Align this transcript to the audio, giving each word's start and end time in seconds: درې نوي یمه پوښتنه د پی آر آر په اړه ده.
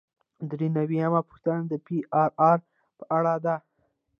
درې 0.49 0.67
نوي 0.77 0.97
یمه 1.03 1.21
پوښتنه 1.27 1.61
د 1.71 1.73
پی 1.85 1.97
آر 2.21 2.29
آر 2.49 2.59
په 2.97 3.03
اړه 3.17 3.33
ده. 3.45 3.55